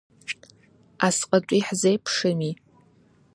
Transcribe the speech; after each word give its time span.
Асҟатәи 1.07 1.65
ҳзеиԥшыми? 1.67 2.51